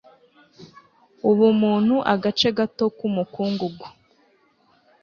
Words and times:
ubumuntu, 1.29 1.95
agace 2.13 2.47
gato 2.57 2.85
k'umukungugu 2.97 3.85